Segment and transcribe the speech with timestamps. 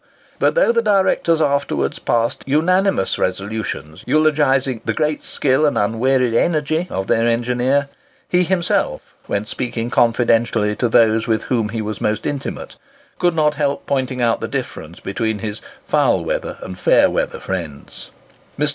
[0.39, 6.87] But though the directors afterwards passed unanimous resolutions eulogising "the great skill and unwearied energy"
[6.89, 7.87] of their engineer,
[8.27, 12.77] he himself, when speaking confidentially to those with whom he was most intimate,
[13.19, 18.09] could not help pointing out the difference between his "foul weather and fair weather friends."
[18.57, 18.69] Mr.